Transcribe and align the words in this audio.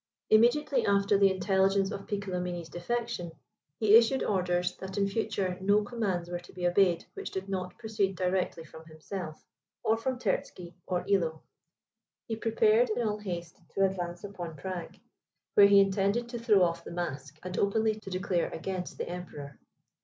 Immediately 0.31 0.83
after 0.87 1.15
the 1.15 1.31
intelligence 1.31 1.91
of 1.91 2.07
Piccolomini's 2.07 2.69
defection, 2.69 3.31
he 3.79 3.93
issued 3.93 4.23
orders, 4.23 4.75
that 4.77 4.97
in 4.97 5.07
future 5.07 5.59
no 5.61 5.83
commands 5.83 6.27
were 6.27 6.39
to 6.39 6.51
be 6.53 6.65
obeyed, 6.65 7.05
which 7.13 7.29
did 7.29 7.47
not 7.47 7.77
proceed 7.77 8.15
directly 8.17 8.63
from 8.63 8.83
himself, 8.85 9.45
or 9.83 9.95
from 9.95 10.17
Terzky, 10.17 10.73
or 10.87 11.05
Illo. 11.07 11.43
He 12.27 12.35
prepared, 12.35 12.89
in 12.89 13.03
all 13.07 13.19
haste, 13.19 13.61
to 13.75 13.85
advance 13.85 14.23
upon 14.23 14.55
Prague, 14.55 14.97
where 15.53 15.67
he 15.67 15.79
intended 15.79 16.27
to 16.29 16.39
throw 16.39 16.63
off 16.63 16.83
the 16.83 16.89
mask, 16.89 17.37
and 17.43 17.55
openly 17.59 17.93
to 17.99 18.09
declare 18.09 18.49
against 18.49 18.97
the 18.97 19.07
Emperor. 19.07 19.59